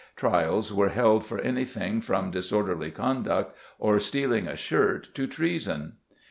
Trials 0.15 0.73
were 0.73 0.89
held 0.89 1.23
for 1.23 1.37
anything 1.39 2.01
from 2.01 2.31
disorderly 2.31 2.89
conduct 2.89 3.55
or 3.77 3.99
stealing 3.99 4.47
a 4.47 4.55
shirt 4.55 5.13
to 5.13 5.27
treason. 5.27 5.97